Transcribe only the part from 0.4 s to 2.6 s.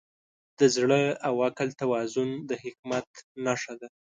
د زړه او عقل توازن د